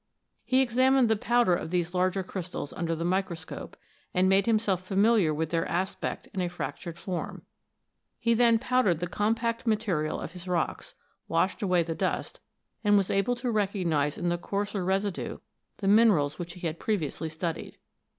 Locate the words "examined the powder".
0.63-1.53